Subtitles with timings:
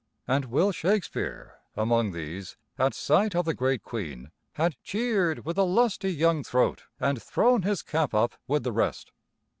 [0.27, 5.63] And Will Shakespeare among these, at sight of the great Queen, had cheered with a
[5.63, 9.11] lusty young throat and thrown his cap up with the rest.